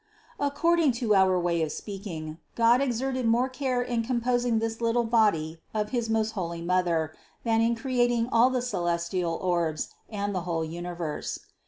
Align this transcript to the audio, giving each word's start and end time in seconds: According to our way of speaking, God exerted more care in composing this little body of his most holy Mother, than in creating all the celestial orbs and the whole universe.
According 0.39 0.93
to 0.93 1.13
our 1.13 1.39
way 1.39 1.61
of 1.61 1.71
speaking, 1.71 2.39
God 2.55 2.81
exerted 2.81 3.27
more 3.27 3.47
care 3.47 3.83
in 3.83 4.01
composing 4.01 4.57
this 4.57 4.81
little 4.81 5.03
body 5.03 5.61
of 5.75 5.91
his 5.91 6.09
most 6.09 6.31
holy 6.31 6.59
Mother, 6.63 7.13
than 7.43 7.61
in 7.61 7.75
creating 7.75 8.27
all 8.31 8.49
the 8.49 8.63
celestial 8.63 9.35
orbs 9.35 9.89
and 10.09 10.33
the 10.33 10.41
whole 10.41 10.65
universe. 10.65 11.37